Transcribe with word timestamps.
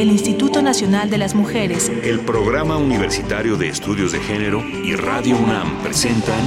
el 0.00 0.12
Instituto 0.12 0.62
Nacional 0.62 1.10
de 1.10 1.18
las 1.18 1.34
Mujeres, 1.34 1.90
el 2.04 2.20
Programa 2.20 2.76
Universitario 2.76 3.56
de 3.56 3.68
Estudios 3.68 4.12
de 4.12 4.20
Género 4.20 4.62
y 4.62 4.94
Radio 4.94 5.36
UNAM 5.36 5.82
presentan 5.82 6.38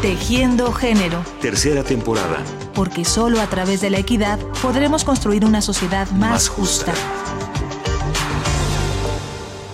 Tejiendo 0.00 0.72
Género. 0.72 1.22
Tercera 1.42 1.84
temporada. 1.84 2.38
Porque 2.72 3.04
solo 3.04 3.38
a 3.38 3.46
través 3.48 3.82
de 3.82 3.90
la 3.90 3.98
equidad 3.98 4.38
podremos 4.62 5.04
construir 5.04 5.44
una 5.44 5.60
sociedad 5.60 6.10
más, 6.12 6.48
justa. 6.48 6.94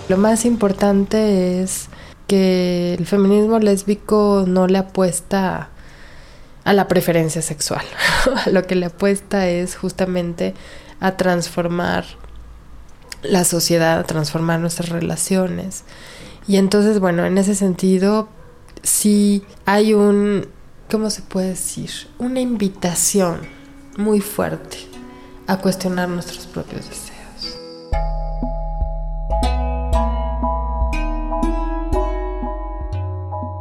Lo 0.09 0.17
más 0.17 0.43
importante 0.43 1.61
es 1.61 1.87
que 2.27 2.95
el 2.95 3.05
feminismo 3.05 3.57
lésbico 3.59 4.43
no 4.45 4.67
le 4.67 4.79
apuesta 4.79 5.69
a 6.65 6.73
la 6.73 6.89
preferencia 6.89 7.41
sexual. 7.41 7.85
Lo 8.51 8.67
que 8.67 8.75
le 8.75 8.87
apuesta 8.87 9.47
es 9.47 9.77
justamente 9.77 10.55
a 10.99 11.17
transformar 11.17 12.05
la 13.23 13.43
sociedad, 13.43 13.99
a 13.99 14.03
transformar 14.03 14.59
nuestras 14.59 14.89
relaciones. 14.89 15.83
Y 16.47 16.57
entonces, 16.57 16.99
bueno, 16.99 17.25
en 17.25 17.37
ese 17.37 17.55
sentido, 17.55 18.29
sí 18.83 19.43
hay 19.65 19.93
un, 19.93 20.47
¿cómo 20.89 21.09
se 21.09 21.21
puede 21.21 21.49
decir? 21.49 21.91
Una 22.17 22.39
invitación 22.39 23.41
muy 23.97 24.21
fuerte 24.21 24.77
a 25.47 25.57
cuestionar 25.57 26.09
nuestros 26.09 26.45
propios 26.47 26.87
deseos. 26.87 27.57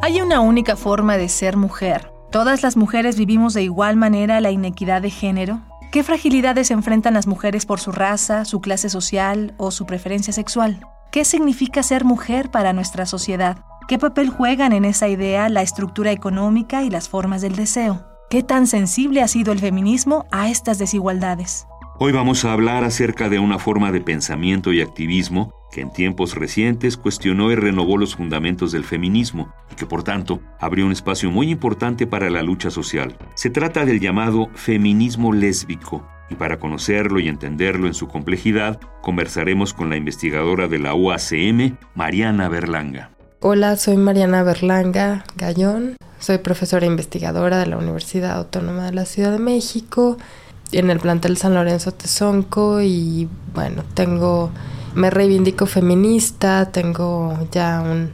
Hay 0.02 0.20
una 0.20 0.40
única 0.40 0.76
forma 0.76 1.16
de 1.16 1.28
ser 1.28 1.56
mujer 1.56 2.16
¿Todas 2.36 2.62
las 2.62 2.76
mujeres 2.76 3.16
vivimos 3.16 3.54
de 3.54 3.62
igual 3.62 3.96
manera 3.96 4.40
la 4.40 4.50
inequidad 4.50 5.00
de 5.00 5.10
género? 5.10 5.62
¿Qué 5.92 6.02
fragilidades 6.02 6.70
enfrentan 6.70 7.14
las 7.14 7.26
mujeres 7.26 7.64
por 7.64 7.80
su 7.80 7.92
raza, 7.92 8.44
su 8.44 8.60
clase 8.60 8.90
social 8.90 9.54
o 9.56 9.70
su 9.70 9.86
preferencia 9.86 10.32
sexual? 10.32 10.80
¿Qué 11.12 11.24
significa 11.24 11.82
ser 11.82 12.04
mujer 12.04 12.50
para 12.50 12.72
nuestra 12.72 13.06
sociedad? 13.06 13.58
¿Qué 13.88 13.98
papel 13.98 14.28
juegan 14.28 14.72
en 14.72 14.84
esa 14.84 15.08
idea 15.08 15.48
la 15.48 15.62
estructura 15.62 16.10
económica 16.10 16.82
y 16.82 16.90
las 16.90 17.08
formas 17.08 17.40
del 17.40 17.54
deseo? 17.54 18.04
¿Qué 18.28 18.42
tan 18.42 18.66
sensible 18.66 19.22
ha 19.22 19.28
sido 19.28 19.52
el 19.52 19.60
feminismo 19.60 20.26
a 20.32 20.50
estas 20.50 20.78
desigualdades? 20.78 21.66
Hoy 21.98 22.12
vamos 22.12 22.44
a 22.44 22.52
hablar 22.52 22.84
acerca 22.84 23.28
de 23.28 23.38
una 23.38 23.58
forma 23.58 23.92
de 23.92 24.00
pensamiento 24.00 24.72
y 24.72 24.82
activismo 24.82 25.52
que 25.76 25.82
en 25.82 25.92
tiempos 25.92 26.34
recientes 26.34 26.96
cuestionó 26.96 27.52
y 27.52 27.54
renovó 27.54 27.98
los 27.98 28.16
fundamentos 28.16 28.72
del 28.72 28.82
feminismo 28.82 29.52
y 29.70 29.74
que 29.74 29.84
por 29.84 30.02
tanto 30.02 30.40
abrió 30.58 30.86
un 30.86 30.92
espacio 30.92 31.30
muy 31.30 31.50
importante 31.50 32.06
para 32.06 32.30
la 32.30 32.42
lucha 32.42 32.70
social. 32.70 33.14
Se 33.34 33.50
trata 33.50 33.84
del 33.84 34.00
llamado 34.00 34.48
feminismo 34.54 35.34
lésbico 35.34 36.08
y 36.30 36.34
para 36.36 36.58
conocerlo 36.58 37.20
y 37.20 37.28
entenderlo 37.28 37.86
en 37.88 37.92
su 37.92 38.08
complejidad 38.08 38.80
conversaremos 39.02 39.74
con 39.74 39.90
la 39.90 39.98
investigadora 39.98 40.66
de 40.66 40.78
la 40.78 40.94
UACM, 40.94 41.76
Mariana 41.94 42.48
Berlanga. 42.48 43.10
Hola, 43.40 43.76
soy 43.76 43.98
Mariana 43.98 44.42
Berlanga 44.44 45.24
Gallón, 45.36 45.98
soy 46.18 46.38
profesora 46.38 46.86
investigadora 46.86 47.58
de 47.58 47.66
la 47.66 47.76
Universidad 47.76 48.38
Autónoma 48.38 48.86
de 48.86 48.94
la 48.94 49.04
Ciudad 49.04 49.30
de 49.30 49.40
México 49.40 50.16
en 50.72 50.88
el 50.88 51.00
plantel 51.00 51.36
San 51.36 51.52
Lorenzo 51.52 51.92
Tezonco 51.92 52.80
y 52.80 53.28
bueno, 53.52 53.84
tengo, 53.92 54.50
me 54.96 55.10
reivindico 55.10 55.66
feminista, 55.66 56.72
tengo 56.72 57.38
ya 57.52 57.82
un, 57.82 58.12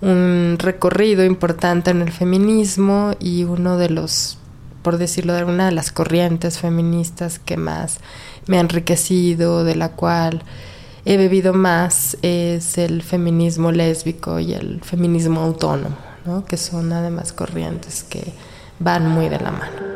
un 0.00 0.56
recorrido 0.58 1.24
importante 1.24 1.90
en 1.90 2.00
el 2.00 2.12
feminismo 2.12 3.12
y 3.18 3.42
uno 3.42 3.76
de 3.76 3.90
los, 3.90 4.38
por 4.82 4.98
decirlo 4.98 5.32
de 5.32 5.40
alguna 5.40 5.66
de 5.66 5.72
las 5.72 5.90
corrientes 5.90 6.60
feministas 6.60 7.40
que 7.40 7.56
más 7.56 7.98
me 8.46 8.58
ha 8.58 8.60
enriquecido, 8.60 9.64
de 9.64 9.74
la 9.74 9.90
cual 9.90 10.42
he 11.04 11.16
bebido 11.16 11.52
más, 11.52 12.16
es 12.22 12.78
el 12.78 13.02
feminismo 13.02 13.72
lésbico 13.72 14.38
y 14.38 14.52
el 14.52 14.80
feminismo 14.82 15.40
autónomo, 15.40 15.96
¿no? 16.24 16.44
que 16.44 16.56
son 16.56 16.92
además 16.92 17.32
corrientes 17.32 18.04
que 18.04 18.32
van 18.78 19.08
muy 19.08 19.28
de 19.28 19.40
la 19.40 19.50
mano. 19.50 19.95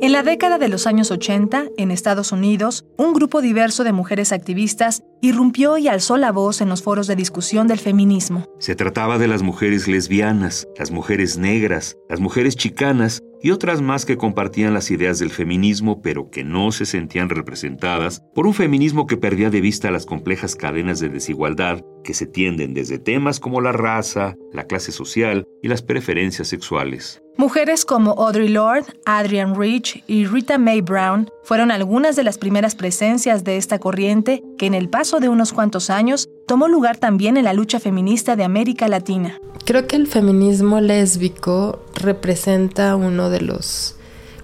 En 0.00 0.12
la 0.12 0.22
década 0.22 0.58
de 0.58 0.68
los 0.68 0.86
años 0.86 1.10
80, 1.10 1.70
en 1.76 1.90
Estados 1.90 2.30
Unidos, 2.30 2.84
un 2.96 3.12
grupo 3.12 3.40
diverso 3.40 3.82
de 3.82 3.92
mujeres 3.92 4.30
activistas 4.30 5.02
irrumpió 5.20 5.76
y 5.76 5.88
alzó 5.88 6.16
la 6.16 6.30
voz 6.30 6.60
en 6.60 6.68
los 6.68 6.84
foros 6.84 7.08
de 7.08 7.16
discusión 7.16 7.66
del 7.66 7.80
feminismo. 7.80 8.46
Se 8.60 8.76
trataba 8.76 9.18
de 9.18 9.26
las 9.26 9.42
mujeres 9.42 9.88
lesbianas, 9.88 10.68
las 10.78 10.92
mujeres 10.92 11.36
negras, 11.36 11.96
las 12.08 12.20
mujeres 12.20 12.54
chicanas 12.54 13.24
y 13.42 13.50
otras 13.50 13.80
más 13.80 14.04
que 14.04 14.16
compartían 14.16 14.74
las 14.74 14.90
ideas 14.90 15.18
del 15.18 15.30
feminismo 15.30 16.02
pero 16.02 16.30
que 16.30 16.44
no 16.44 16.72
se 16.72 16.86
sentían 16.86 17.28
representadas 17.28 18.22
por 18.34 18.46
un 18.46 18.54
feminismo 18.54 19.06
que 19.06 19.16
perdía 19.16 19.50
de 19.50 19.60
vista 19.60 19.90
las 19.90 20.06
complejas 20.06 20.56
cadenas 20.56 21.00
de 21.00 21.08
desigualdad 21.08 21.82
que 22.04 22.14
se 22.14 22.26
tienden 22.26 22.74
desde 22.74 22.98
temas 22.98 23.40
como 23.40 23.60
la 23.60 23.72
raza, 23.72 24.34
la 24.52 24.64
clase 24.64 24.92
social 24.92 25.44
y 25.62 25.68
las 25.68 25.82
preferencias 25.82 26.48
sexuales. 26.48 27.22
Mujeres 27.36 27.84
como 27.84 28.12
Audre 28.12 28.48
Lorde, 28.48 28.86
Adrienne 29.04 29.54
Rich 29.56 30.02
y 30.08 30.26
Rita 30.26 30.58
Mae 30.58 30.80
Brown 30.80 31.30
fueron 31.44 31.70
algunas 31.70 32.16
de 32.16 32.24
las 32.24 32.36
primeras 32.36 32.74
presencias 32.74 33.44
de 33.44 33.56
esta 33.56 33.78
corriente 33.78 34.42
que 34.58 34.66
en 34.66 34.74
el 34.74 34.88
paso 34.88 35.20
de 35.20 35.28
unos 35.28 35.52
cuantos 35.52 35.90
años 35.90 36.28
tomó 36.48 36.66
lugar 36.66 36.96
también 36.96 37.36
en 37.36 37.44
la 37.44 37.52
lucha 37.52 37.78
feminista 37.78 38.34
de 38.34 38.42
América 38.42 38.88
Latina. 38.88 39.38
Creo 39.66 39.86
que 39.86 39.96
el 39.96 40.06
feminismo 40.08 40.80
lésbico 40.80 41.84
representa 41.94 42.96
uno 42.96 43.30
de 43.30 43.42
los 43.42 43.94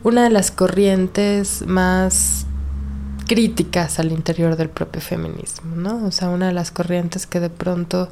una 0.05 0.23
de 0.23 0.31
las 0.31 0.51
corrientes 0.51 1.67
más 1.67 2.47
críticas 3.27 3.99
al 3.99 4.13
interior 4.13 4.57
del 4.57 4.69
propio 4.69 5.01
feminismo, 5.01 5.75
¿no? 5.75 6.05
O 6.05 6.11
sea, 6.11 6.29
una 6.29 6.49
de 6.49 6.53
las 6.53 6.71
corrientes 6.71 7.27
que 7.27 7.41
de 7.41 7.49
pronto 7.49 8.11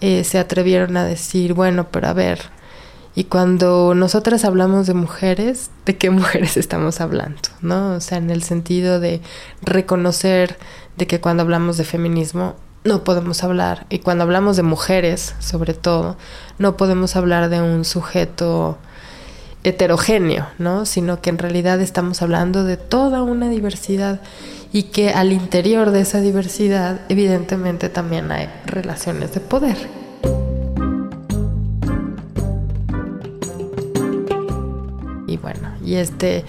eh, 0.00 0.22
se 0.22 0.38
atrevieron 0.38 0.96
a 0.96 1.04
decir, 1.04 1.54
bueno, 1.54 1.88
pero 1.90 2.06
a 2.06 2.12
ver, 2.12 2.38
y 3.16 3.24
cuando 3.24 3.96
nosotras 3.96 4.44
hablamos 4.44 4.86
de 4.86 4.94
mujeres, 4.94 5.72
¿de 5.86 5.96
qué 5.96 6.10
mujeres 6.10 6.56
estamos 6.56 7.00
hablando? 7.00 7.40
¿No? 7.62 7.94
O 7.94 8.00
sea, 8.00 8.18
en 8.18 8.30
el 8.30 8.44
sentido 8.44 9.00
de 9.00 9.20
reconocer 9.60 10.56
de 10.96 11.08
que 11.08 11.20
cuando 11.20 11.42
hablamos 11.42 11.78
de 11.78 11.84
feminismo 11.84 12.54
no 12.84 13.04
podemos 13.04 13.44
hablar, 13.44 13.86
y 13.90 13.98
cuando 13.98 14.24
hablamos 14.24 14.56
de 14.56 14.62
mujeres, 14.62 15.34
sobre 15.38 15.74
todo, 15.74 16.16
no 16.58 16.76
podemos 16.76 17.16
hablar 17.16 17.48
de 17.48 17.60
un 17.60 17.84
sujeto 17.84 18.78
heterogéneo, 19.64 20.46
¿no? 20.58 20.86
Sino 20.86 21.20
que 21.20 21.30
en 21.30 21.38
realidad 21.38 21.80
estamos 21.80 22.22
hablando 22.22 22.64
de 22.64 22.76
toda 22.76 23.22
una 23.22 23.48
diversidad 23.48 24.20
y 24.72 24.84
que 24.84 25.10
al 25.10 25.32
interior 25.32 25.90
de 25.90 26.00
esa 26.00 26.20
diversidad 26.20 27.00
evidentemente 27.08 27.88
también 27.88 28.30
hay 28.30 28.48
relaciones 28.66 29.32
de 29.34 29.40
poder. 29.40 29.76
Y 35.26 35.36
bueno, 35.36 35.74
y 35.84 35.96
este 35.96 36.44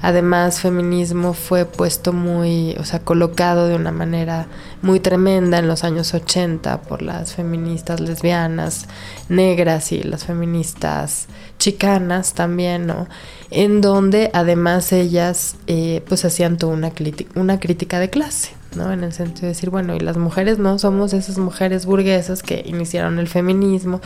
además 0.00 0.60
feminismo 0.60 1.34
fue 1.34 1.64
puesto 1.64 2.12
muy, 2.12 2.76
o 2.78 2.84
sea, 2.84 3.00
colocado 3.00 3.66
de 3.66 3.74
una 3.74 3.92
manera 3.92 4.46
muy 4.82 5.00
tremenda 5.00 5.58
en 5.58 5.68
los 5.68 5.84
años 5.84 6.14
80 6.14 6.82
por 6.82 7.02
las 7.02 7.34
feministas 7.34 8.00
lesbianas, 8.00 8.86
negras 9.28 9.92
y 9.92 10.02
las 10.02 10.24
feministas 10.24 11.26
chicanas 11.58 12.34
también, 12.34 12.86
¿no? 12.86 13.08
En 13.50 13.80
donde 13.80 14.30
además 14.34 14.92
ellas 14.92 15.56
eh, 15.66 16.02
pues 16.08 16.24
hacían 16.24 16.58
toda 16.58 16.74
una, 16.74 16.92
una 17.34 17.58
crítica 17.58 17.98
de 17.98 18.10
clase. 18.10 18.57
En 18.92 19.04
el 19.04 19.12
sentido 19.12 19.42
de 19.42 19.48
decir, 19.48 19.70
bueno, 19.70 19.94
y 19.94 20.00
las 20.00 20.16
mujeres 20.16 20.58
no 20.58 20.78
somos 20.78 21.12
esas 21.12 21.38
mujeres 21.38 21.84
burguesas 21.86 22.42
que 22.42 22.62
iniciaron 22.66 23.18
el 23.18 23.28
feminismo, 23.28 24.00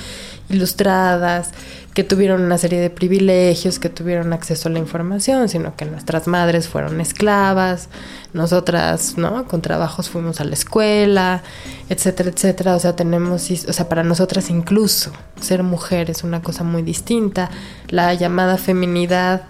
ilustradas, 0.48 1.50
que 1.94 2.04
tuvieron 2.04 2.42
una 2.42 2.58
serie 2.58 2.80
de 2.80 2.90
privilegios, 2.90 3.78
que 3.78 3.88
tuvieron 3.88 4.32
acceso 4.32 4.68
a 4.68 4.72
la 4.72 4.78
información, 4.78 5.48
sino 5.48 5.76
que 5.76 5.84
nuestras 5.84 6.26
madres 6.26 6.68
fueron 6.68 7.00
esclavas, 7.00 7.88
nosotras, 8.32 9.18
¿no? 9.18 9.46
Con 9.46 9.60
trabajos 9.60 10.08
fuimos 10.08 10.40
a 10.40 10.44
la 10.44 10.54
escuela, 10.54 11.42
etcétera, 11.88 12.30
etcétera. 12.30 12.76
O 12.76 12.78
sea, 12.78 12.96
tenemos, 12.96 13.50
o 13.50 13.72
sea, 13.72 13.88
para 13.88 14.02
nosotras 14.02 14.48
incluso 14.50 15.12
ser 15.40 15.62
mujer 15.62 16.10
es 16.10 16.24
una 16.24 16.42
cosa 16.42 16.64
muy 16.64 16.82
distinta. 16.82 17.50
La 17.88 18.14
llamada 18.14 18.56
feminidad, 18.56 19.42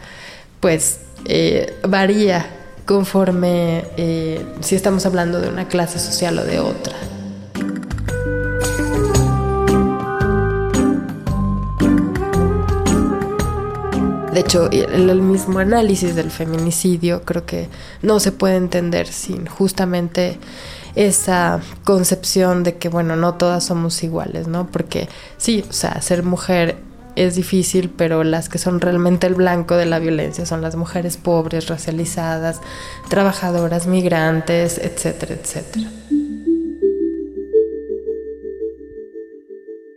pues, 0.60 0.98
eh, 1.26 1.78
varía 1.88 2.46
conforme 2.86 3.84
eh, 3.96 4.44
si 4.60 4.74
estamos 4.74 5.06
hablando 5.06 5.40
de 5.40 5.48
una 5.48 5.68
clase 5.68 5.98
social 5.98 6.38
o 6.38 6.44
de 6.44 6.60
otra. 6.60 6.94
De 14.32 14.40
hecho, 14.40 14.70
el, 14.70 15.20
mismo 15.20 15.58
análisis 15.58 16.14
del 16.14 16.30
feminicidio 16.30 17.22
creo 17.22 17.44
que 17.44 17.68
no 18.00 18.18
se 18.18 18.32
puede 18.32 18.56
entender 18.56 19.06
sin 19.06 19.46
justamente 19.46 20.38
esa 20.94 21.60
concepción 21.84 22.62
de 22.62 22.78
que, 22.78 22.88
bueno, 22.88 23.14
no 23.14 23.34
todas 23.34 23.64
somos 23.64 24.02
iguales, 24.02 24.48
¿no? 24.48 24.68
Porque 24.68 25.10
sí, 25.36 25.62
o 25.68 25.72
sea, 25.74 26.00
ser 26.00 26.22
mujer 26.22 26.76
es 27.16 27.34
difícil, 27.34 27.90
pero 27.90 28.24
las 28.24 28.48
que 28.48 28.58
son 28.58 28.80
realmente 28.80 29.26
el 29.26 29.34
blanco 29.34 29.76
de 29.76 29.86
la 29.86 29.98
violencia 29.98 30.46
son 30.46 30.62
las 30.62 30.76
mujeres 30.76 31.16
pobres, 31.16 31.68
racializadas, 31.68 32.60
trabajadoras, 33.08 33.86
migrantes, 33.86 34.78
etcétera, 34.78 35.34
etcétera. 35.34 35.90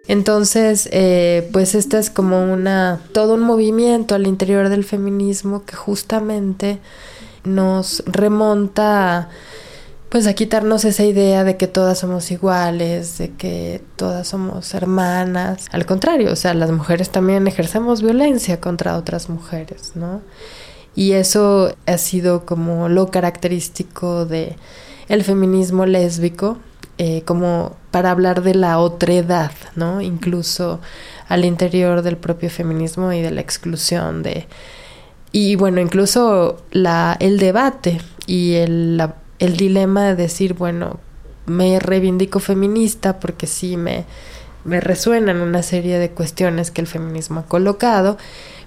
Entonces, 0.07 0.87
eh, 0.91 1.49
pues 1.51 1.73
este 1.73 1.97
es 1.97 2.09
como 2.09 2.51
una 2.53 2.99
todo 3.11 3.33
un 3.33 3.41
movimiento 3.41 4.13
al 4.13 4.27
interior 4.27 4.69
del 4.69 4.83
feminismo 4.83 5.65
que 5.65 5.75
justamente 5.75 6.79
nos 7.43 8.03
remonta 8.05 9.17
a 9.17 9.29
pues 10.15 10.27
a 10.27 10.33
quitarnos 10.33 10.85
esa 10.85 11.03
idea 11.03 11.43
de 11.43 11.57
que 11.57 11.67
todas 11.67 11.99
somos 11.99 12.31
iguales, 12.31 13.17
de 13.17 13.31
que 13.31 13.81
todas 13.97 14.25
somos 14.25 14.73
hermanas. 14.73 15.65
Al 15.73 15.85
contrario, 15.85 16.31
o 16.31 16.37
sea, 16.37 16.53
las 16.53 16.71
mujeres 16.71 17.09
también 17.09 17.47
ejercemos 17.47 18.01
violencia 18.01 18.61
contra 18.61 18.95
otras 18.95 19.27
mujeres, 19.27 19.91
¿no? 19.95 20.21
Y 20.95 21.11
eso 21.11 21.75
ha 21.85 21.97
sido 21.97 22.45
como 22.45 22.87
lo 22.87 23.11
característico 23.11 24.25
de 24.25 24.55
el 25.09 25.25
feminismo 25.25 25.85
lésbico, 25.85 26.59
eh, 26.97 27.23
como 27.25 27.75
para 27.91 28.11
hablar 28.11 28.41
de 28.41 28.55
la 28.55 28.79
otredad, 28.79 29.51
¿no? 29.75 29.99
Incluso 29.99 30.79
al 31.27 31.43
interior 31.43 32.03
del 32.03 32.15
propio 32.15 32.49
feminismo 32.49 33.11
y 33.11 33.21
de 33.21 33.31
la 33.31 33.41
exclusión 33.41 34.23
de... 34.23 34.47
Y 35.33 35.57
bueno, 35.57 35.81
incluso 35.81 36.63
la, 36.71 37.17
el 37.19 37.37
debate 37.37 37.99
y 38.27 38.53
el, 38.53 38.95
la, 38.95 39.15
el 39.39 39.57
dilema 39.57 40.05
de 40.05 40.15
decir, 40.15 40.53
bueno, 40.53 40.99
me 41.45 41.79
reivindico 41.79 42.39
feminista 42.39 43.19
porque 43.19 43.47
sí 43.47 43.77
me, 43.77 44.05
me 44.63 44.79
resuenan 44.79 45.41
una 45.41 45.63
serie 45.63 45.99
de 45.99 46.09
cuestiones 46.09 46.71
que 46.71 46.81
el 46.81 46.87
feminismo 46.87 47.41
ha 47.41 47.45
colocado, 47.45 48.17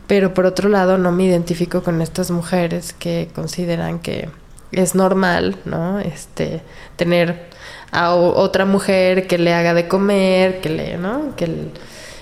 pero 0.06 0.32
por 0.32 0.46
otro 0.46 0.68
lado 0.68 0.96
no 0.96 1.12
me 1.12 1.24
identifico 1.24 1.82
con 1.82 2.00
estas 2.00 2.30
mujeres 2.30 2.92
que 2.92 3.28
consideran 3.34 3.98
que 3.98 4.28
es 4.72 4.94
normal, 4.94 5.56
¿no? 5.64 5.98
Este, 5.98 6.62
tener 6.96 7.48
a 7.90 8.14
otra 8.14 8.64
mujer 8.64 9.26
que 9.26 9.38
le 9.38 9.54
haga 9.54 9.74
de 9.74 9.88
comer, 9.88 10.60
que 10.60 10.68
le, 10.68 10.98
¿no? 10.98 11.34
Que, 11.36 11.70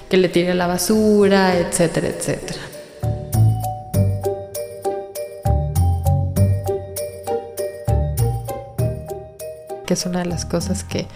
que 0.08 0.16
le 0.16 0.28
tire 0.28 0.54
la 0.54 0.66
basura, 0.66 1.56
etcétera, 1.58 2.08
etcétera. 2.08 2.60
Que 9.86 9.94
es 9.94 10.04
una 10.04 10.18
de 10.18 10.26
las 10.26 10.44
cosas 10.44 10.84
que 10.84 11.06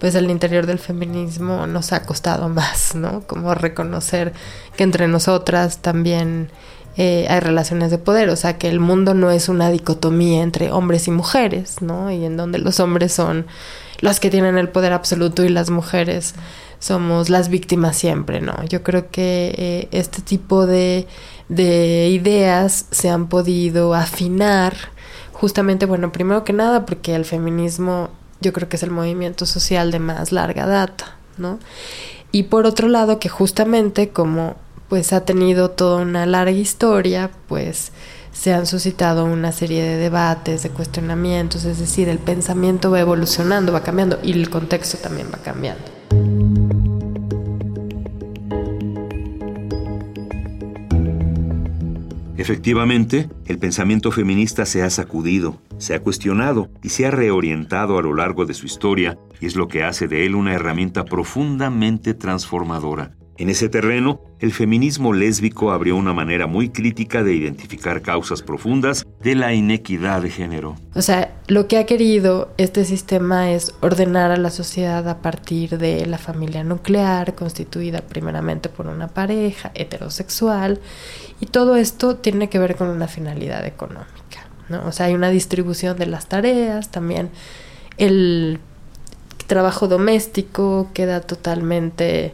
pues 0.00 0.16
al 0.16 0.30
interior 0.30 0.66
del 0.66 0.80
feminismo 0.80 1.66
nos 1.68 1.92
ha 1.92 2.02
costado 2.04 2.48
más, 2.48 2.94
¿no? 2.96 3.22
Como 3.26 3.54
reconocer 3.54 4.32
que 4.76 4.82
entre 4.82 5.06
nosotras 5.06 5.78
también 5.78 6.50
eh, 6.96 7.26
hay 7.30 7.40
relaciones 7.40 7.90
de 7.90 7.98
poder, 7.98 8.28
o 8.28 8.36
sea, 8.36 8.58
que 8.58 8.68
el 8.68 8.80
mundo 8.80 9.14
no 9.14 9.30
es 9.30 9.48
una 9.48 9.70
dicotomía 9.70 10.42
entre 10.42 10.72
hombres 10.72 11.06
y 11.06 11.10
mujeres, 11.10 11.82
¿no? 11.82 12.10
Y 12.10 12.24
en 12.24 12.36
donde 12.36 12.58
los 12.58 12.80
hombres 12.80 13.12
son 13.12 13.46
los 14.00 14.18
que 14.18 14.28
tienen 14.28 14.58
el 14.58 14.68
poder 14.68 14.92
absoluto 14.92 15.44
y 15.44 15.48
las 15.48 15.70
mujeres 15.70 16.34
somos 16.80 17.30
las 17.30 17.48
víctimas 17.48 17.96
siempre, 17.96 18.40
¿no? 18.40 18.64
Yo 18.64 18.82
creo 18.82 19.08
que 19.08 19.54
eh, 19.56 19.88
este 19.92 20.20
tipo 20.20 20.66
de, 20.66 21.06
de 21.48 22.08
ideas 22.08 22.86
se 22.90 23.08
han 23.08 23.28
podido 23.28 23.94
afinar 23.94 24.74
justamente, 25.42 25.86
bueno, 25.86 26.12
primero 26.12 26.44
que 26.44 26.52
nada 26.52 26.86
porque 26.86 27.16
el 27.16 27.24
feminismo 27.24 28.10
yo 28.40 28.52
creo 28.52 28.68
que 28.68 28.76
es 28.76 28.84
el 28.84 28.92
movimiento 28.92 29.44
social 29.44 29.90
de 29.90 29.98
más 29.98 30.30
larga 30.30 30.68
data, 30.68 31.16
¿no? 31.36 31.58
Y 32.30 32.44
por 32.44 32.64
otro 32.64 32.86
lado 32.86 33.18
que 33.18 33.28
justamente 33.28 34.10
como 34.10 34.54
pues 34.88 35.12
ha 35.12 35.24
tenido 35.24 35.68
toda 35.72 36.00
una 36.00 36.26
larga 36.26 36.52
historia, 36.52 37.32
pues 37.48 37.90
se 38.32 38.52
han 38.52 38.66
suscitado 38.66 39.24
una 39.24 39.50
serie 39.50 39.82
de 39.82 39.96
debates, 39.96 40.62
de 40.62 40.70
cuestionamientos, 40.70 41.64
es 41.64 41.80
decir, 41.80 42.08
el 42.08 42.20
pensamiento 42.20 42.92
va 42.92 43.00
evolucionando, 43.00 43.72
va 43.72 43.82
cambiando 43.82 44.20
y 44.22 44.30
el 44.30 44.48
contexto 44.48 44.98
también 44.98 45.26
va 45.34 45.38
cambiando. 45.38 45.82
Efectivamente, 52.42 53.28
el 53.46 53.60
pensamiento 53.60 54.10
feminista 54.10 54.66
se 54.66 54.82
ha 54.82 54.90
sacudido, 54.90 55.62
se 55.78 55.94
ha 55.94 56.00
cuestionado 56.00 56.68
y 56.82 56.88
se 56.88 57.06
ha 57.06 57.12
reorientado 57.12 57.98
a 57.98 58.02
lo 58.02 58.14
largo 58.14 58.46
de 58.46 58.52
su 58.52 58.66
historia 58.66 59.16
y 59.40 59.46
es 59.46 59.54
lo 59.54 59.68
que 59.68 59.84
hace 59.84 60.08
de 60.08 60.26
él 60.26 60.34
una 60.34 60.52
herramienta 60.52 61.04
profundamente 61.04 62.14
transformadora. 62.14 63.12
En 63.38 63.48
ese 63.48 63.68
terreno, 63.68 64.20
el 64.40 64.52
feminismo 64.52 65.12
lésbico 65.12 65.72
abrió 65.72 65.96
una 65.96 66.12
manera 66.12 66.46
muy 66.46 66.68
crítica 66.68 67.22
de 67.22 67.32
identificar 67.32 68.02
causas 68.02 68.42
profundas 68.42 69.06
de 69.22 69.34
la 69.34 69.54
inequidad 69.54 70.20
de 70.20 70.30
género. 70.30 70.76
O 70.94 71.00
sea, 71.00 71.32
lo 71.46 71.66
que 71.66 71.78
ha 71.78 71.86
querido 71.86 72.52
este 72.58 72.84
sistema 72.84 73.52
es 73.52 73.72
ordenar 73.80 74.32
a 74.32 74.36
la 74.36 74.50
sociedad 74.50 75.08
a 75.08 75.22
partir 75.22 75.78
de 75.78 76.04
la 76.06 76.18
familia 76.18 76.62
nuclear, 76.62 77.34
constituida 77.34 78.00
primeramente 78.02 78.68
por 78.68 78.86
una 78.86 79.08
pareja 79.08 79.70
heterosexual, 79.74 80.80
y 81.42 81.46
todo 81.46 81.74
esto 81.74 82.14
tiene 82.14 82.48
que 82.48 82.60
ver 82.60 82.76
con 82.76 82.86
una 82.86 83.08
finalidad 83.08 83.66
económica. 83.66 84.46
¿no? 84.68 84.86
O 84.86 84.92
sea, 84.92 85.06
hay 85.06 85.14
una 85.14 85.28
distribución 85.28 85.98
de 85.98 86.06
las 86.06 86.26
tareas, 86.26 86.92
también 86.92 87.30
el 87.98 88.60
trabajo 89.48 89.88
doméstico 89.88 90.90
queda 90.94 91.20
totalmente 91.20 92.32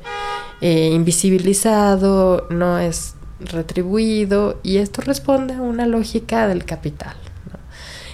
eh, 0.61 0.91
invisibilizado, 0.93 2.47
no 2.51 2.79
es 2.79 3.15
retribuido 3.41 4.61
y 4.63 4.77
esto 4.77 5.01
responde 5.01 5.55
a 5.55 5.63
una 5.63 5.87
lógica 5.87 6.47
del 6.47 6.67
capital. 6.67 7.17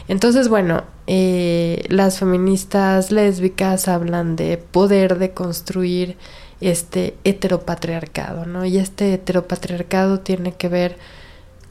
Entonces, 0.06 0.48
bueno, 0.48 0.84
eh, 1.08 1.86
las 1.88 2.20
feministas 2.20 3.10
lésbicas 3.10 3.88
hablan 3.88 4.36
de 4.36 4.58
poder 4.58 5.18
de 5.18 5.32
construir 5.32 6.16
este 6.60 7.14
heteropatriarcado, 7.24 8.46
¿no? 8.46 8.64
Y 8.64 8.78
este 8.78 9.14
heteropatriarcado 9.14 10.20
tiene 10.20 10.52
que 10.52 10.68
ver 10.68 10.96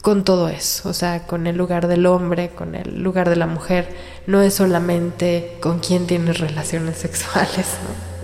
con 0.02 0.22
todo 0.22 0.50
eso, 0.50 0.90
o 0.90 0.92
sea, 0.92 1.26
con 1.26 1.46
el 1.46 1.56
lugar 1.56 1.88
del 1.88 2.04
hombre, 2.04 2.50
con 2.50 2.74
el 2.74 3.02
lugar 3.02 3.30
de 3.30 3.36
la 3.36 3.46
mujer, 3.46 3.88
no 4.26 4.42
es 4.42 4.52
solamente 4.52 5.56
con 5.60 5.78
quién 5.78 6.06
tienes 6.06 6.40
relaciones 6.40 6.98
sexuales, 6.98 7.78
¿no? 7.82 8.14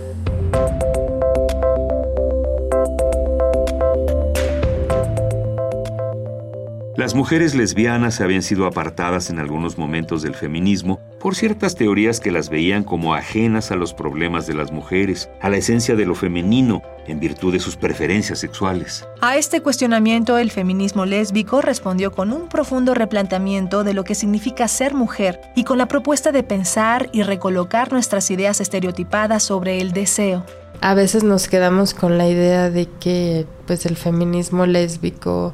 Las 7.01 7.15
mujeres 7.15 7.55
lesbianas 7.55 8.21
habían 8.21 8.43
sido 8.43 8.67
apartadas 8.67 9.31
en 9.31 9.39
algunos 9.39 9.79
momentos 9.79 10.21
del 10.21 10.35
feminismo 10.35 11.00
por 11.21 11.35
ciertas 11.35 11.75
teorías 11.75 12.19
que 12.19 12.31
las 12.31 12.49
veían 12.49 12.83
como 12.83 13.13
ajenas 13.13 13.71
a 13.71 13.75
los 13.75 13.93
problemas 13.93 14.47
de 14.47 14.55
las 14.55 14.71
mujeres, 14.71 15.29
a 15.39 15.49
la 15.49 15.57
esencia 15.57 15.95
de 15.95 16.05
lo 16.05 16.15
femenino, 16.15 16.81
en 17.05 17.19
virtud 17.19 17.53
de 17.53 17.59
sus 17.59 17.77
preferencias 17.77 18.39
sexuales. 18.39 19.07
A 19.21 19.37
este 19.37 19.61
cuestionamiento 19.61 20.37
el 20.37 20.51
feminismo 20.51 21.05
lésbico 21.05 21.61
respondió 21.61 22.11
con 22.11 22.33
un 22.33 22.49
profundo 22.49 22.93
replanteamiento 22.93 23.83
de 23.83 23.93
lo 23.93 24.03
que 24.03 24.15
significa 24.15 24.67
ser 24.67 24.93
mujer 24.95 25.39
y 25.55 25.63
con 25.63 25.77
la 25.77 25.87
propuesta 25.87 26.31
de 26.31 26.43
pensar 26.43 27.09
y 27.13 27.21
recolocar 27.23 27.91
nuestras 27.91 28.31
ideas 28.31 28.59
estereotipadas 28.59 29.43
sobre 29.43 29.79
el 29.79 29.91
deseo. 29.91 30.43
A 30.81 30.95
veces 30.95 31.23
nos 31.23 31.47
quedamos 31.47 31.93
con 31.93 32.17
la 32.17 32.27
idea 32.27 32.71
de 32.71 32.89
que 32.99 33.45
pues 33.67 33.85
el 33.85 33.95
feminismo 33.95 34.65
lésbico 34.65 35.53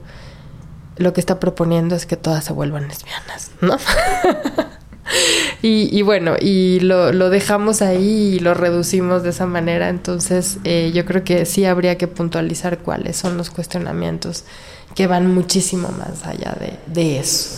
lo 0.95 1.13
que 1.13 1.19
está 1.19 1.39
proponiendo 1.39 1.95
es 1.95 2.05
que 2.05 2.15
todas 2.15 2.45
se 2.45 2.53
vuelvan 2.53 2.87
lesbianas, 2.87 3.51
¿no? 3.61 3.77
y, 5.61 6.01
bueno, 6.01 6.35
y 6.39 6.79
lo, 6.79 7.29
dejamos 7.29 7.81
ahí 7.81 8.35
y 8.35 8.39
lo 8.39 8.53
reducimos 8.53 9.23
de 9.23 9.29
esa 9.29 9.45
manera, 9.45 9.89
entonces 9.89 10.57
eh, 10.63 10.91
yo 10.93 11.05
creo 11.05 11.23
que 11.23 11.45
sí 11.45 11.65
habría 11.65 11.97
que 11.97 12.07
puntualizar 12.07 12.79
cuáles 12.79 13.17
son 13.17 13.37
los 13.37 13.49
cuestionamientos 13.49 14.43
que 14.95 15.07
van 15.07 15.33
muchísimo 15.33 15.89
más 15.89 16.25
allá 16.25 16.55
de, 16.87 17.19
eso. 17.19 17.49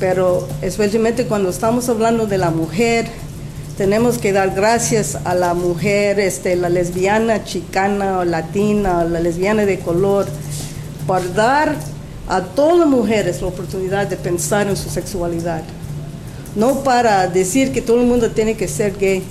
Pero 0.00 0.48
especialmente 0.62 1.26
cuando 1.26 1.50
estamos 1.50 1.88
hablando 1.88 2.26
de 2.26 2.38
la 2.38 2.50
mujer, 2.50 3.06
tenemos 3.76 4.18
que 4.18 4.32
dar 4.32 4.50
gracias 4.54 5.16
a 5.24 5.34
la 5.34 5.54
mujer, 5.54 6.18
este, 6.18 6.56
la 6.56 6.68
lesbiana 6.68 7.44
chicana 7.44 8.18
o 8.18 8.24
latina, 8.24 9.00
o 9.00 9.08
la 9.08 9.20
lesbiana 9.20 9.64
de 9.64 9.78
color, 9.78 10.26
por 11.06 11.32
dar 11.34 11.76
a 12.28 12.40
todas 12.42 12.78
las 12.78 12.88
mujeres 12.88 13.40
la 13.40 13.48
oportunidad 13.48 14.08
de 14.08 14.16
pensar 14.16 14.66
en 14.66 14.76
su 14.76 14.90
sexualidad. 14.90 15.62
No 16.54 16.84
para 16.84 17.26
decir 17.28 17.72
que 17.72 17.80
todo 17.80 18.00
el 18.00 18.06
mundo 18.06 18.30
tiene 18.30 18.56
que 18.56 18.68
ser 18.68 18.96
gay, 18.98 19.22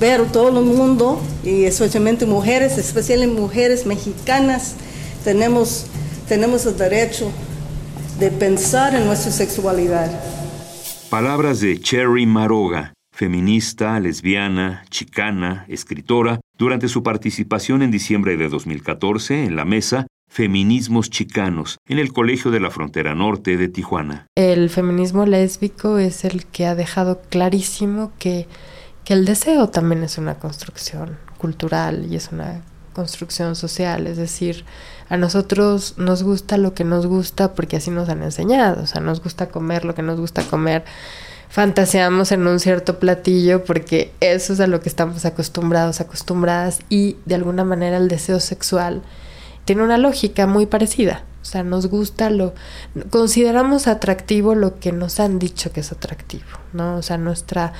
pero 0.00 0.24
todo 0.24 0.58
el 0.58 0.64
mundo, 0.64 1.20
y 1.44 1.64
especialmente 1.64 2.26
mujeres, 2.26 2.76
especialmente 2.78 3.40
mujeres 3.40 3.86
mexicanas, 3.86 4.74
tenemos, 5.22 5.86
tenemos 6.28 6.66
el 6.66 6.76
derecho 6.76 7.30
de 8.18 8.30
pensar 8.30 8.94
en 8.94 9.06
nuestra 9.06 9.30
sexualidad. 9.30 10.10
Palabras 11.08 11.60
de 11.60 11.80
Cherry 11.80 12.26
Maroga, 12.26 12.92
feminista, 13.12 13.98
lesbiana, 14.00 14.84
chicana, 14.90 15.64
escritora, 15.68 16.40
durante 16.58 16.88
su 16.88 17.02
participación 17.02 17.82
en 17.82 17.90
diciembre 17.90 18.36
de 18.36 18.48
2014 18.48 19.44
en 19.44 19.56
la 19.56 19.64
mesa 19.64 20.06
Feminismos 20.28 21.10
Chicanos 21.10 21.78
en 21.88 21.98
el 21.98 22.12
Colegio 22.12 22.50
de 22.50 22.60
la 22.60 22.70
Frontera 22.70 23.14
Norte 23.14 23.56
de 23.56 23.68
Tijuana. 23.68 24.26
El 24.36 24.70
feminismo 24.70 25.26
lésbico 25.26 25.98
es 25.98 26.24
el 26.24 26.46
que 26.46 26.66
ha 26.66 26.74
dejado 26.74 27.20
clarísimo 27.28 28.12
que, 28.18 28.46
que 29.04 29.14
el 29.14 29.24
deseo 29.24 29.68
también 29.68 30.04
es 30.04 30.18
una 30.18 30.38
construcción 30.38 31.16
cultural 31.38 32.06
y 32.10 32.16
es 32.16 32.30
una 32.30 32.62
construcción 32.92 33.56
social, 33.56 34.06
es 34.06 34.16
decir, 34.16 34.64
a 35.08 35.16
nosotros 35.16 35.94
nos 35.98 36.22
gusta 36.22 36.58
lo 36.58 36.74
que 36.74 36.84
nos 36.84 37.06
gusta 37.06 37.54
porque 37.54 37.76
así 37.76 37.90
nos 37.90 38.08
han 38.08 38.22
enseñado, 38.22 38.82
o 38.82 38.86
sea, 38.86 39.00
nos 39.00 39.22
gusta 39.22 39.48
comer 39.48 39.84
lo 39.84 39.94
que 39.94 40.02
nos 40.02 40.18
gusta 40.18 40.42
comer, 40.42 40.84
fantaseamos 41.48 42.32
en 42.32 42.46
un 42.46 42.58
cierto 42.58 42.98
platillo 42.98 43.64
porque 43.64 44.12
eso 44.20 44.52
es 44.52 44.60
a 44.60 44.66
lo 44.66 44.80
que 44.80 44.88
estamos 44.88 45.24
acostumbrados, 45.24 46.00
acostumbradas 46.00 46.80
y 46.88 47.16
de 47.24 47.36
alguna 47.36 47.64
manera 47.64 47.96
el 47.96 48.08
deseo 48.08 48.40
sexual 48.40 49.02
tiene 49.68 49.82
una 49.82 49.98
lógica 49.98 50.46
muy 50.46 50.64
parecida. 50.64 51.24
O 51.42 51.44
sea, 51.44 51.62
nos 51.62 51.88
gusta 51.88 52.30
lo, 52.30 52.54
consideramos 53.10 53.86
atractivo 53.86 54.54
lo 54.54 54.80
que 54.80 54.92
nos 54.92 55.20
han 55.20 55.38
dicho 55.38 55.72
que 55.72 55.80
es 55.80 55.92
atractivo, 55.92 56.46
¿no? 56.72 56.96
O 56.96 57.02
sea, 57.02 57.18
nuestra, 57.18 57.74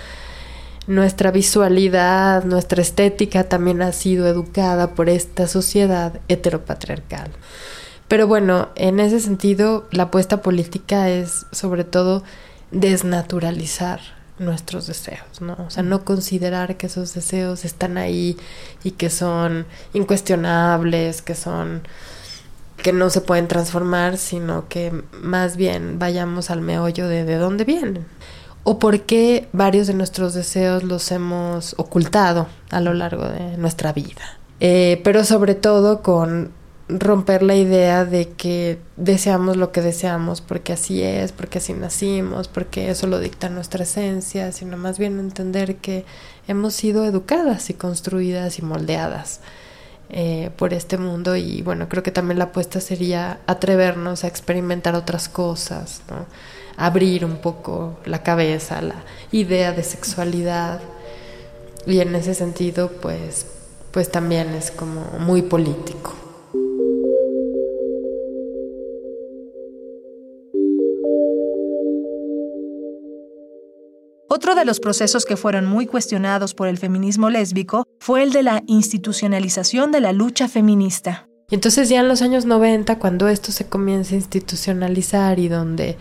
nuestra 0.86 1.30
visualidad, 1.30 2.44
nuestra 2.44 2.82
estética 2.82 3.44
también 3.44 3.80
ha 3.80 3.92
sido 3.92 4.26
educada 4.26 4.94
por 4.94 5.08
esta 5.08 5.46
sociedad 5.46 6.20
heteropatriarcal. 6.28 7.30
Pero 8.06 8.26
bueno, 8.26 8.68
en 8.74 9.00
ese 9.00 9.18
sentido, 9.18 9.88
la 9.90 10.02
apuesta 10.04 10.42
política 10.42 11.08
es 11.08 11.46
sobre 11.52 11.84
todo 11.84 12.22
desnaturalizar 12.70 14.17
nuestros 14.38 14.86
deseos, 14.86 15.40
¿no? 15.40 15.56
O 15.66 15.70
sea, 15.70 15.82
no 15.82 16.04
considerar 16.04 16.76
que 16.76 16.86
esos 16.86 17.14
deseos 17.14 17.64
están 17.64 17.98
ahí 17.98 18.36
y 18.84 18.92
que 18.92 19.10
son 19.10 19.66
incuestionables, 19.92 21.22
que 21.22 21.34
son 21.34 21.82
que 22.76 22.92
no 22.92 23.10
se 23.10 23.20
pueden 23.20 23.48
transformar, 23.48 24.18
sino 24.18 24.68
que 24.68 25.02
más 25.12 25.56
bien 25.56 25.98
vayamos 25.98 26.50
al 26.50 26.60
meollo 26.60 27.08
de 27.08 27.24
de 27.24 27.36
dónde 27.36 27.64
vienen 27.64 28.06
o 28.68 28.78
por 28.78 29.00
qué 29.00 29.48
varios 29.54 29.86
de 29.86 29.94
nuestros 29.94 30.34
deseos 30.34 30.82
los 30.82 31.10
hemos 31.10 31.74
ocultado 31.78 32.48
a 32.68 32.82
lo 32.82 32.92
largo 32.92 33.24
de 33.26 33.56
nuestra 33.56 33.94
vida. 33.94 34.38
Eh, 34.60 35.00
pero 35.04 35.24
sobre 35.24 35.54
todo 35.54 36.02
con 36.02 36.50
romper 36.88 37.42
la 37.42 37.54
idea 37.54 38.04
de 38.04 38.30
que 38.30 38.78
deseamos 38.96 39.56
lo 39.56 39.72
que 39.72 39.82
deseamos 39.82 40.40
porque 40.40 40.72
así 40.72 41.02
es, 41.02 41.32
porque 41.32 41.58
así 41.58 41.74
nacimos, 41.74 42.48
porque 42.48 42.90
eso 42.90 43.06
lo 43.06 43.20
dicta 43.20 43.50
nuestra 43.50 43.82
esencia, 43.84 44.52
sino 44.52 44.76
más 44.76 44.98
bien 44.98 45.18
entender 45.18 45.76
que 45.76 46.04
hemos 46.46 46.74
sido 46.74 47.04
educadas 47.04 47.68
y 47.68 47.74
construidas 47.74 48.58
y 48.58 48.62
moldeadas 48.62 49.40
eh, 50.08 50.50
por 50.56 50.72
este 50.72 50.96
mundo. 50.96 51.36
Y 51.36 51.60
bueno, 51.62 51.88
creo 51.88 52.02
que 52.02 52.10
también 52.10 52.38
la 52.38 52.46
apuesta 52.46 52.80
sería 52.80 53.40
atrevernos 53.46 54.24
a 54.24 54.28
experimentar 54.28 54.94
otras 54.94 55.28
cosas, 55.28 56.00
abrir 56.78 57.24
un 57.24 57.36
poco 57.36 57.98
la 58.06 58.22
cabeza, 58.22 58.80
la 58.80 59.04
idea 59.30 59.72
de 59.72 59.82
sexualidad. 59.82 60.80
Y 61.86 62.00
en 62.00 62.14
ese 62.14 62.34
sentido 62.34 62.90
pues, 63.02 63.46
pues 63.90 64.10
también 64.10 64.48
es 64.54 64.70
como 64.70 65.02
muy 65.18 65.42
político. 65.42 66.27
Otro 74.38 74.54
de 74.54 74.64
los 74.64 74.78
procesos 74.78 75.24
que 75.24 75.36
fueron 75.36 75.66
muy 75.66 75.86
cuestionados 75.86 76.54
por 76.54 76.68
el 76.68 76.78
feminismo 76.78 77.28
lésbico 77.28 77.82
fue 77.98 78.22
el 78.22 78.30
de 78.30 78.44
la 78.44 78.62
institucionalización 78.68 79.90
de 79.90 80.00
la 80.00 80.12
lucha 80.12 80.46
feminista. 80.46 81.26
Y 81.50 81.56
entonces 81.56 81.88
ya 81.88 81.98
en 81.98 82.06
los 82.06 82.22
años 82.22 82.46
90, 82.46 83.00
cuando 83.00 83.26
esto 83.26 83.50
se 83.50 83.66
comienza 83.66 84.14
a 84.14 84.18
institucionalizar 84.18 85.40
y 85.40 85.48
donde 85.48 85.96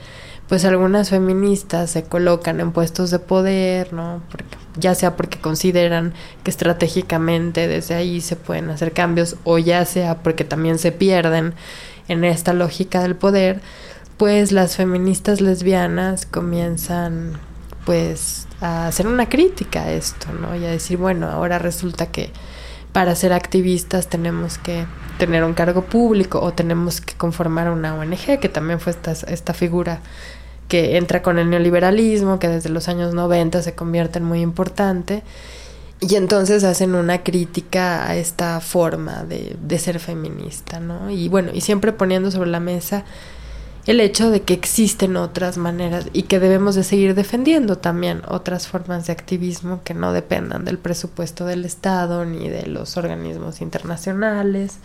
pues 0.47 0.65
algunas 0.65 1.09
feministas 1.09 1.89
se 1.89 2.03
colocan 2.03 2.59
en 2.59 2.73
puestos 2.73 3.09
de 3.09 3.17
poder, 3.17 3.91
¿no? 3.91 4.21
ya 4.75 4.93
sea 4.93 5.15
porque 5.15 5.39
consideran 5.39 6.13
que 6.43 6.51
estratégicamente 6.51 7.67
desde 7.67 7.95
ahí 7.95 8.21
se 8.21 8.35
pueden 8.35 8.69
hacer 8.69 8.91
cambios 8.91 9.37
o 9.45 9.57
ya 9.57 9.83
sea 9.85 10.19
porque 10.19 10.43
también 10.43 10.77
se 10.77 10.91
pierden 10.91 11.55
en 12.07 12.23
esta 12.23 12.53
lógica 12.53 13.01
del 13.01 13.15
poder, 13.15 13.61
pues 14.17 14.51
las 14.51 14.75
feministas 14.75 15.41
lesbianas 15.41 16.27
comienzan 16.27 17.39
pues 17.87 18.47
a 18.59 18.87
hacer 18.87 19.07
una 19.07 19.29
crítica 19.29 19.83
a 19.83 19.91
esto, 19.93 20.27
¿no? 20.33 20.57
Y 20.57 20.65
a 20.65 20.69
decir, 20.69 20.97
bueno, 20.97 21.29
ahora 21.29 21.57
resulta 21.57 22.07
que 22.07 22.31
para 22.91 23.15
ser 23.15 23.31
activistas 23.31 24.07
tenemos 24.07 24.57
que 24.57 24.85
tener 25.17 25.45
un 25.45 25.53
cargo 25.53 25.83
público 25.85 26.41
o 26.41 26.51
tenemos 26.51 26.99
que 26.99 27.13
conformar 27.13 27.71
una 27.71 27.95
ONG, 27.95 28.41
que 28.41 28.49
también 28.49 28.81
fue 28.81 28.91
esta, 28.91 29.13
esta 29.31 29.53
figura 29.53 30.01
que 30.67 30.97
entra 30.97 31.21
con 31.21 31.39
el 31.39 31.49
neoliberalismo, 31.49 32.39
que 32.39 32.49
desde 32.49 32.67
los 32.67 32.89
años 32.89 33.13
90 33.13 33.61
se 33.61 33.73
convierte 33.73 34.19
en 34.19 34.25
muy 34.25 34.41
importante. 34.41 35.23
Y 36.01 36.15
entonces 36.15 36.65
hacen 36.65 36.93
una 36.93 37.23
crítica 37.23 38.05
a 38.05 38.17
esta 38.17 38.59
forma 38.59 39.23
de, 39.23 39.55
de 39.61 39.79
ser 39.79 40.01
feminista, 40.01 40.81
¿no? 40.81 41.09
Y 41.09 41.29
bueno, 41.29 41.51
y 41.53 41.61
siempre 41.61 41.93
poniendo 41.93 42.31
sobre 42.31 42.49
la 42.49 42.59
mesa 42.59 43.05
el 43.87 44.01
hecho 44.01 44.29
de 44.29 44.41
que 44.41 44.53
existen 44.53 45.15
otras 45.15 45.57
maneras 45.57 46.07
y 46.11 46.23
que 46.23 46.39
debemos 46.39 46.75
de 46.75 46.83
seguir 46.83 47.15
defendiendo 47.15 47.77
también 47.77 48.21
otras 48.27 48.67
formas 48.67 49.07
de 49.07 49.13
activismo 49.13 49.81
que 49.83 49.93
no 49.93 50.11
dependan 50.11 50.65
del 50.65 50.77
presupuesto 50.77 51.45
del 51.45 51.63
Estado, 51.63 52.25
ni 52.25 52.49
de 52.49 52.67
los 52.67 52.97
organismos 52.97 53.61
internacionales, 53.61 54.79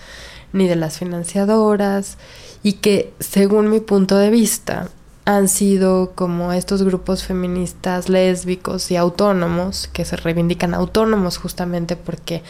ni 0.52 0.68
de 0.68 0.76
las 0.76 0.98
financiadoras, 0.98 2.16
y 2.62 2.74
que 2.74 3.12
según 3.18 3.70
mi 3.70 3.80
punto 3.80 4.16
de 4.16 4.30
vista 4.30 4.88
han 5.24 5.48
sido 5.48 6.12
como 6.14 6.52
estos 6.52 6.82
grupos 6.82 7.24
feministas 7.24 8.08
lésbicos 8.08 8.90
y 8.92 8.96
autónomos, 8.96 9.88
que 9.92 10.04
se 10.04 10.16
reivindican 10.16 10.74
autónomos 10.74 11.38
justamente 11.38 11.96
porque 11.96 12.42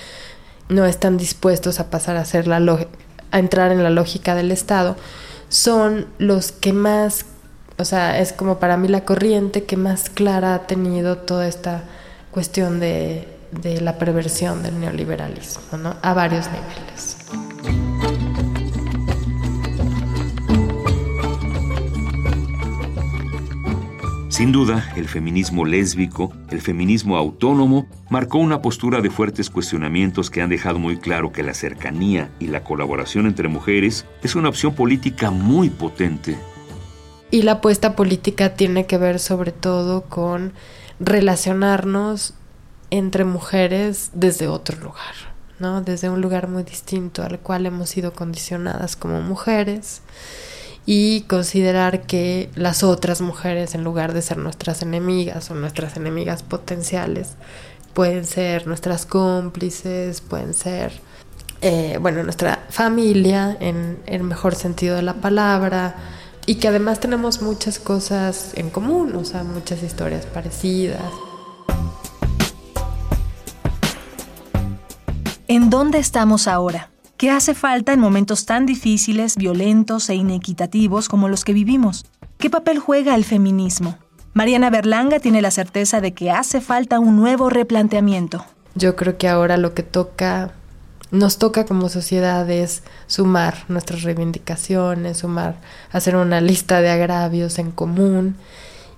no 0.69 0.85
están 0.85 1.17
dispuestos 1.17 1.81
a 1.81 1.91
pasar 1.91 2.17
a 2.17 2.25
ser 2.25 2.47
la 2.47 2.61
a 3.31 3.39
entrar 3.39 3.73
en 3.73 3.83
la 3.83 3.89
lógica 3.89 4.35
del 4.35 4.53
Estado, 4.53 4.97
son 5.53 6.07
los 6.17 6.51
que 6.51 6.73
más, 6.73 7.27
o 7.77 7.85
sea, 7.85 8.19
es 8.19 8.33
como 8.33 8.59
para 8.59 8.79
mí 8.79 8.89
la 8.89 9.05
corriente 9.05 9.65
que 9.65 9.77
más 9.77 10.09
clara 10.09 10.55
ha 10.55 10.67
tenido 10.67 11.19
toda 11.19 11.47
esta 11.47 11.83
cuestión 12.31 12.81
de, 12.81 13.29
de 13.51 13.83
la 13.83 13.99
perversión 13.99 14.63
del 14.63 14.81
neoliberalismo, 14.81 15.77
¿no? 15.77 15.97
A 16.01 16.15
varios 16.15 16.47
niveles. 16.47 17.12
Sin 24.33 24.51
duda, 24.51 24.91
el 24.97 25.11
feminismo 25.11 25.67
lésbico, 25.67 26.33
el 26.49 26.63
feminismo 26.63 27.19
autónomo, 27.19 27.87
marcó 28.09 28.39
una 28.39 28.63
postura 28.63 29.03
de 29.03 29.11
fuertes 29.11 29.51
cuestionamientos 29.51 30.31
que 30.31 30.41
han 30.41 30.49
dejado 30.49 30.79
muy 30.79 30.97
claro 30.97 31.33
que 31.33 31.43
la 31.43 31.53
cercanía 31.53 32.31
y 32.41 32.47
la 32.47 32.65
colaboración 32.65 33.27
entre 33.27 33.49
mujeres 33.49 34.07
es 34.23 34.35
una 34.35 34.49
opción 34.49 34.75
política 34.75 35.31
muy 35.31 35.69
potente. 35.69 36.39
Y 37.31 37.43
la 37.43 37.53
apuesta 37.53 37.95
política 37.95 38.55
tiene 38.55 38.87
que 38.87 38.97
ver 38.97 39.19
sobre 39.19 39.53
todo 39.53 40.05
con 40.05 40.55
relacionarnos 40.99 42.33
entre 42.89 43.27
mujeres 43.27 44.13
desde 44.15 44.49
otro 44.49 44.79
lugar, 44.79 45.15
¿no? 45.59 45.83
Desde 45.83 46.09
un 46.09 46.23
lugar 46.23 46.49
muy 46.49 46.63
distinto 46.63 47.23
al 47.23 47.39
cual 47.39 47.67
hemos 47.67 47.91
sido 47.91 48.15
condicionadas 48.15 48.97
como 48.97 49.21
mujeres 49.21 50.01
y 50.85 51.23
considerar 51.23 52.03
que 52.03 52.51
las 52.55 52.83
otras 52.83 53.21
mujeres, 53.21 53.75
en 53.75 53.85
lugar 53.85 54.13
de 54.13 54.23
ser 54.23 54.39
nuestras 54.39 54.83
enemigas 54.83 55.51
o 55.51 55.55
nuestras 55.55 55.97
enemigas 55.97 56.43
potenciales, 56.43 57.35
pueden 57.95 58.25
ser 58.25 58.67
nuestras 58.67 59.07
cómplices, 59.07 60.21
pueden 60.21 60.55
ser, 60.55 60.93
eh, 61.61 61.99
bueno, 62.01 62.23
nuestra 62.25 62.67
familia 62.71 63.57
en 63.61 63.99
el 64.07 64.23
mejor 64.25 64.55
sentido 64.55 64.97
de 64.97 65.03
la 65.03 65.15
palabra 65.15 65.95
y 66.47 66.57
que 66.57 66.69
además 66.69 66.99
tenemos 66.99 67.43
muchas 67.43 67.79
cosas 67.79 68.53
en 68.55 68.71
común, 68.71 69.15
o 69.15 69.25
sea, 69.25 69.45
muchas 69.45 69.83
historias 69.83 70.27
parecidas. 70.27 71.03
¿En 75.47 75.71
dónde 75.71 75.99
estamos 75.99 76.49
ahora? 76.49 76.92
¿Qué 77.23 77.31
hace 77.31 77.55
falta 77.55 77.93
en 77.93 78.01
momentos 78.01 78.47
tan 78.47 78.67
difíciles, 78.67 79.37
violentos 79.37 80.11
e 80.11 80.17
inequitativos 80.17 81.09
como 81.09 81.29
los 81.29 81.45
que 81.45 81.53
vivimos? 81.53 82.05
¿Qué 82.37 82.51
papel 82.51 82.81
juega 82.81 83.15
el 83.15 83.25
feminismo? 83.25 83.97
Mariana 84.35 84.71
Berlanga 84.71 85.21
tiene 85.21 85.41
la 85.41 85.53
certeza 85.53 86.01
de 86.01 86.15
que 86.15 86.33
hace 86.33 86.61
falta 86.61 86.99
un 86.99 87.15
nuevo 87.15 87.49
replanteamiento. 87.49 88.45
Yo 88.75 88.97
creo 88.97 89.19
que 89.19 89.29
ahora 89.29 89.57
lo 89.57 89.73
que 89.73 89.85
toca, 89.85 90.51
nos 91.13 91.39
toca 91.39 91.65
como 91.65 91.89
sociedad 91.91 92.51
es 92.51 92.83
sumar 93.07 93.67
nuestras 93.69 94.03
reivindicaciones, 94.03 95.19
sumar, 95.19 95.55
hacer 95.93 96.17
una 96.17 96.41
lista 96.41 96.81
de 96.81 96.91
agravios 96.91 97.61
en 97.61 97.71
común 97.71 98.35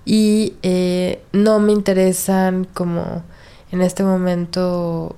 y 0.03 0.55
eh, 0.63 1.21
no 1.31 1.59
me 1.59 1.73
interesan 1.73 2.65
como 2.73 3.21
en 3.71 3.81
este 3.81 4.01
momento 4.01 5.15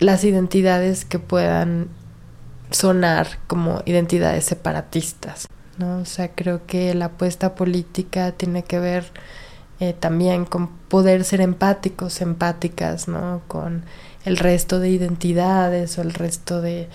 las 0.00 0.22
identidades 0.22 1.06
que 1.06 1.18
puedan 1.18 1.88
sonar 2.74 3.38
como 3.46 3.82
identidades 3.86 4.44
separatistas. 4.44 5.48
¿no? 5.78 5.98
O 5.98 6.04
sea, 6.04 6.32
creo 6.34 6.66
que 6.66 6.94
la 6.94 7.06
apuesta 7.06 7.54
política 7.54 8.32
tiene 8.32 8.64
que 8.64 8.78
ver 8.78 9.12
eh, 9.80 9.94
también 9.94 10.44
con 10.44 10.68
poder 10.68 11.24
ser 11.24 11.40
empáticos, 11.40 12.20
empáticas, 12.20 13.08
¿no? 13.08 13.42
Con 13.48 13.84
el 14.24 14.36
resto 14.36 14.78
de 14.78 14.90
identidades 14.90 15.98
o 15.98 16.02
el 16.02 16.14
resto 16.14 16.60
de, 16.60 16.88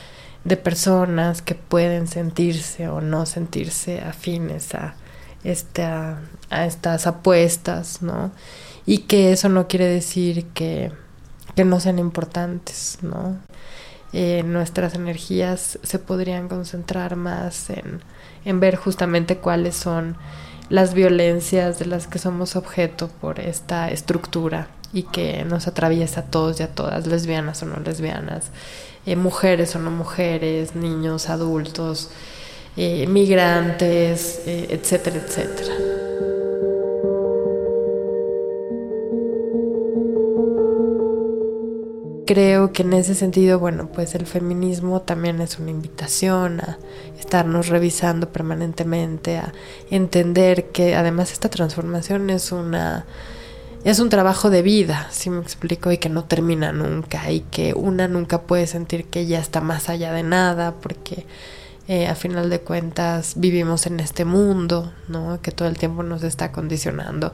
de 0.46 0.55
personas 0.55 1.41
que 1.41 1.55
pueden 1.55 2.07
sentirse 2.07 2.88
o 2.88 3.01
no 3.01 3.25
sentirse 3.25 4.00
afines 4.00 4.74
a, 4.74 4.96
esta, 5.43 6.22
a 6.50 6.65
estas 6.65 7.07
apuestas, 7.07 8.01
¿no? 8.01 8.31
Y 8.86 9.00
que 9.00 9.34
eso 9.34 9.50
no 9.50 9.67
quiere 9.67 9.88
decir 9.88 10.46
que, 10.53 10.93
que 11.55 11.65
no 11.65 11.81
sean 11.81 12.00
importantes, 12.00 13.00
¿no? 13.01 13.38
Eh, 14.14 14.44
nuestras 14.44 14.96
energías 14.96 15.80
se 15.84 16.00
podrían 16.00 16.48
concentrar 16.48 17.16
más 17.16 17.70
en, 17.70 18.02
en 18.46 18.60
ver 18.60 18.78
justamente 18.78 19.38
cuáles 19.38 19.76
son 19.76 20.16
las 20.70 20.94
violencias 20.94 21.80
de 21.80 21.86
las 21.86 22.08
que 22.08 22.20
somos 22.20 22.56
objeto 22.56 23.10
por 23.22 23.40
esta 23.40 23.90
estructura 23.90 24.68
y 24.94 25.04
que 25.04 25.46
nos 25.46 25.68
atraviesa 25.68 26.22
a 26.22 26.24
todos 26.24 26.60
y 26.60 26.64
a 26.64 26.68
todas, 26.68 27.08
lesbianas 27.08 27.62
o 27.64 27.66
no 27.66 27.78
lesbianas, 27.80 28.52
eh, 29.06 29.16
mujeres 29.16 29.76
o 29.76 29.80
no 29.80 29.92
mujeres, 29.92 30.76
niños, 30.76 31.30
adultos, 31.30 32.10
eh, 32.76 33.08
migrantes, 33.08 34.42
eh, 34.46 34.68
etcétera, 34.70 35.18
etcétera. 35.18 35.97
Creo 42.27 42.72
que 42.74 42.84
en 42.84 42.93
ese 42.93 43.15
sentido, 43.15 43.57
bueno, 43.57 43.89
pues 43.91 44.13
el 44.13 44.27
feminismo 44.27 45.01
también 45.01 45.41
es 45.41 45.57
una 45.57 45.72
invitación 45.72 46.60
a 46.60 46.77
estarnos 47.17 47.69
revisando 47.69 48.31
permanentemente, 48.31 49.38
a 49.38 49.53
entender 49.89 50.65
que 50.65 50.96
además 50.96 51.31
esta 51.31 51.50
transformación 51.50 52.29
es 52.29 52.51
una 52.51 53.07
es 53.84 54.00
un 54.00 54.10
trabajo 54.10 54.50
de 54.50 54.63
vida, 54.63 55.07
si 55.12 55.29
me 55.29 55.41
explico, 55.41 55.91
y 55.91 55.98
que 55.98 56.10
no 56.10 56.25
termina 56.25 56.74
nunca, 56.74 57.31
y 57.31 57.41
que 57.41 57.74
una 57.74 58.07
nunca 58.07 58.41
puede 58.41 58.67
sentir 58.67 59.05
que 59.05 59.27
ya 59.27 59.39
está 59.39 59.62
más 59.62 59.88
allá 59.88 60.12
de 60.12 60.24
nada, 60.24 60.75
porque 60.81 61.25
eh, 61.88 62.07
a 62.07 62.15
final 62.15 62.50
de 62.50 62.60
cuentas 62.60 63.36
vivimos 63.38 63.86
en 63.86 64.01
este 64.01 64.25
mundo, 64.25 64.91
¿no? 65.07 65.41
Que 65.41 65.51
todo 65.51 65.69
el 65.69 65.77
tiempo 65.77 66.03
nos 66.03 66.24
está 66.24 66.51
condicionando 66.51 67.31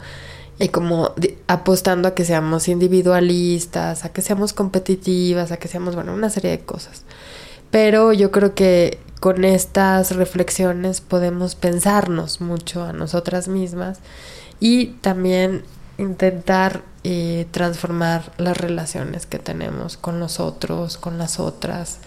y 0.60 0.70
como 0.70 1.12
apostando 1.48 2.08
a 2.08 2.16
que 2.16 2.26
seamos 2.26 2.68
individualistas, 2.68 4.06
a 4.06 4.10
que 4.10 4.22
seamos 4.22 4.54
competitivas, 4.54 5.52
a 5.52 5.58
que 5.58 5.68
seamos, 5.68 5.96
bueno, 5.96 6.14
una 6.14 6.30
serie 6.30 6.52
de 6.52 6.60
cosas. 6.60 7.04
Pero 7.72 8.14
yo 8.14 8.32
creo 8.32 8.54
que 8.54 9.00
con 9.20 9.46
estas 9.46 10.16
reflexiones 10.16 11.02
podemos 11.02 11.56
pensarnos 11.56 12.42
mucho 12.42 12.84
a 12.84 12.94
nosotras 12.94 13.48
mismas 13.48 14.00
y 14.60 14.88
también 15.02 15.64
intentar 15.98 16.82
eh, 17.04 17.48
transformar 17.52 18.32
las 18.38 18.58
relaciones 18.58 19.26
que 19.26 19.40
tenemos 19.40 19.98
con 19.98 20.20
los 20.20 20.40
otros, 20.40 20.98
con 20.98 21.18
las 21.18 21.40
otras. 21.40 22.00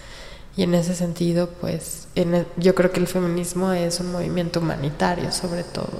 Y 0.57 0.63
en 0.63 0.75
ese 0.75 0.95
sentido, 0.95 1.51
pues 1.61 2.09
en 2.15 2.47
yo 2.57 2.75
creo 2.75 2.93
que 2.93 3.01
el 3.01 3.07
feminismo 3.07 3.73
es 3.73 4.01
un 4.01 4.13
movimiento 4.13 4.61
humanitario 4.61 5.33
sobre 5.33 5.65
todo. 5.65 5.91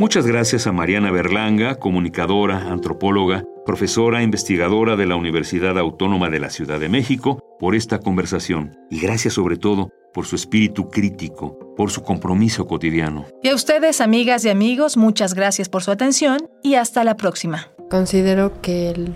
Muchas 0.00 0.28
gracias 0.28 0.68
a 0.68 0.72
Mariana 0.72 1.10
Berlanga, 1.10 1.74
comunicadora, 1.74 2.70
antropóloga, 2.70 3.44
profesora 3.66 4.22
investigadora 4.22 4.94
de 4.94 5.06
la 5.06 5.16
Universidad 5.16 5.76
Autónoma 5.76 6.30
de 6.30 6.38
la 6.38 6.50
Ciudad 6.50 6.78
de 6.78 6.88
México, 6.88 7.42
por 7.58 7.74
esta 7.74 7.98
conversación. 7.98 8.78
Y 8.90 9.00
gracias 9.00 9.34
sobre 9.34 9.56
todo 9.56 9.90
por 10.14 10.24
su 10.24 10.36
espíritu 10.36 10.88
crítico, 10.88 11.74
por 11.76 11.90
su 11.90 12.04
compromiso 12.04 12.68
cotidiano. 12.68 13.26
Y 13.42 13.48
a 13.48 13.56
ustedes, 13.56 14.00
amigas 14.00 14.44
y 14.44 14.50
amigos, 14.50 14.96
muchas 14.96 15.34
gracias 15.34 15.68
por 15.68 15.82
su 15.82 15.90
atención 15.90 16.48
y 16.62 16.76
hasta 16.76 17.02
la 17.02 17.16
próxima. 17.16 17.66
Considero 17.90 18.62
que 18.62 18.90
el 18.90 19.12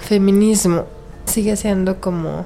feminismo 0.00 0.86
sigue 1.26 1.54
siendo 1.54 2.00
como 2.00 2.44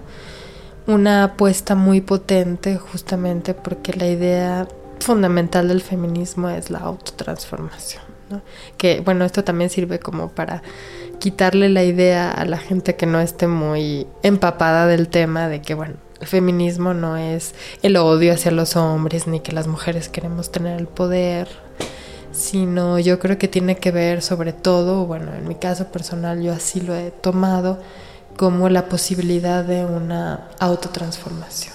una 0.87 1.25
apuesta 1.25 1.75
muy 1.75 2.03
potente 2.03 2.77
justamente 2.77 3.55
porque 3.55 3.94
la 3.94 4.09
idea 4.09 4.68
fundamental 5.03 5.69
del 5.69 5.81
feminismo 5.81 6.49
es 6.49 6.71
la 6.71 6.79
autotransformación. 6.79 8.03
¿no? 8.31 8.43
Que 8.77 9.01
bueno, 9.01 9.25
esto 9.25 9.45
también 9.45 9.71
sirve 9.71 9.99
como 9.99 10.31
para 10.31 10.62
quitarle 11.19 11.69
la 11.69 11.85
idea 11.85 12.31
a 12.31 12.45
la 12.45 12.59
gente 12.59 12.97
que 12.97 13.07
no 13.07 13.21
esté 13.21 13.47
muy 13.47 14.07
empapada 14.23 14.87
del 14.87 15.09
tema 15.09 15.49
de 15.49 15.61
que 15.62 15.75
bueno, 15.75 15.95
el 16.21 16.27
feminismo 16.27 16.95
no 16.95 17.17
es 17.17 17.55
el 17.83 17.97
odio 17.97 18.33
hacia 18.33 18.51
los 18.51 18.77
hombres 18.77 19.27
ni 19.27 19.41
que 19.41 19.53
las 19.53 19.67
mujeres 19.67 20.09
queremos 20.09 20.51
tener 20.51 20.81
el 20.81 20.87
poder, 20.87 21.49
sino 22.33 22.99
yo 22.99 23.19
creo 23.19 23.38
que 23.38 23.49
tiene 23.49 23.77
que 23.77 23.91
ver 23.91 24.23
sobre 24.23 24.53
todo, 24.53 25.07
bueno, 25.07 25.33
en 25.35 25.47
mi 25.47 25.57
caso 25.57 25.88
personal 25.93 26.43
yo 26.43 26.53
así 26.53 26.81
lo 26.81 26.95
he 26.95 27.11
tomado 27.11 27.81
como 28.37 28.69
la 28.69 28.88
posibilidad 28.88 29.65
de 29.65 29.85
una 29.85 30.49
autotransformación 30.59 31.75